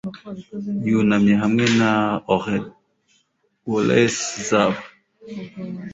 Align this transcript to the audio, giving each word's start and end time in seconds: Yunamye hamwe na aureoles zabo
Yunamye 0.91 1.33
hamwe 1.43 1.63
na 1.79 1.91
aureoles 2.33 4.15
zabo 4.47 4.81